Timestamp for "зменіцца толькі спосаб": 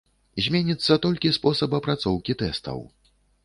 0.45-1.77